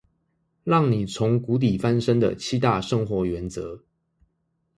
[0.63, 3.83] 讓你從谷底翻身的七大生活原則